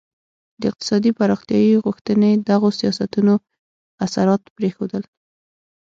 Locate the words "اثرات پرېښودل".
4.05-5.03